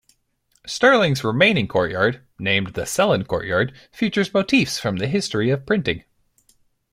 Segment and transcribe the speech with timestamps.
[0.65, 6.05] Sterling's remaining courtyard, named the Selin Courtyard, features motifs from the history of printing.